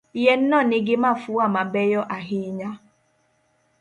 Yien 0.21 0.41
no 0.49 0.57
nigi 0.69 0.95
mafua 1.03 1.45
mabeyo 1.55 2.01
ahinya. 2.17 2.71